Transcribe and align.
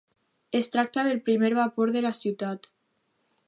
Es 0.59 0.71
tracta 0.75 1.03
del 1.07 1.21
primer 1.27 1.53
vapor 1.59 1.91
de 1.97 2.01
la 2.07 2.15
ciutat. 2.23 2.69